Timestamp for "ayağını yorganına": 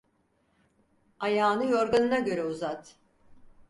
1.19-2.19